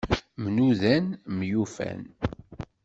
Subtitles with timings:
[0.43, 1.05] Mnudan,
[1.37, 1.99] myufan.